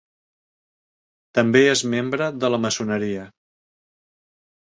També 1.39 1.61
és 1.73 1.83
membre 1.95 2.31
de 2.45 2.51
la 2.53 2.61
maçoneria. 2.65 3.27